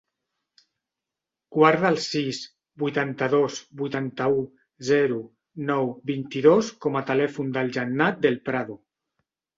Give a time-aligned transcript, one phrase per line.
[1.57, 2.39] Guarda el sis,
[2.83, 4.41] vuitanta-dos, vuitanta-u,
[4.89, 5.21] zero,
[5.71, 8.81] nou, vint-i-dos com a telèfon de la Jannat Del Prado.